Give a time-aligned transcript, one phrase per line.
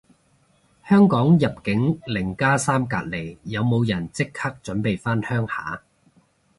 [0.89, 5.83] 香港入境零加三隔離，有冇人即刻準備返鄉下